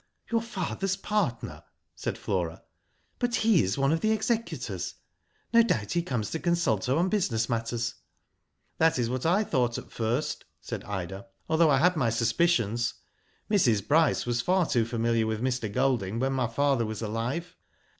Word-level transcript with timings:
"Your 0.31 0.41
father's 0.41 0.95
partner," 0.95 1.61
said 1.93 2.17
Flora; 2.17 2.63
"but 3.19 3.35
he 3.35 3.61
is 3.61 3.77
one 3.77 3.91
of 3.91 4.01
the 4.01 4.09
executors. 4.09 4.95
No 5.53 5.61
doubt 5.61 5.91
he 5.91 6.01
comes 6.01 6.31
to 6.31 6.39
consult 6.39 6.85
her 6.85 6.95
on 6.95 7.07
business 7.07 7.47
matters."" 7.47 7.93
That 8.79 8.97
is 8.97 9.11
what 9.11 9.27
I 9.27 9.43
thought 9.43 9.77
at 9.77 9.91
first," 9.91 10.43
said 10.59 10.83
Ida, 10.85 11.27
'* 11.37 11.47
although 11.49 11.69
I 11.69 11.77
had 11.77 11.95
my 11.97 12.09
suspicions. 12.09 12.95
Mrs. 13.47 13.87
Bryce 13.87 14.25
was 14.25 14.41
far 14.41 14.65
too 14.65 14.85
familiar 14.85 15.27
with 15.27 15.39
Mr. 15.43 15.71
Golding 15.71 16.17
when 16.17 16.33
my 16.33 16.47
father 16.47 16.83
was 16.87 17.03
alive. 17.03 17.55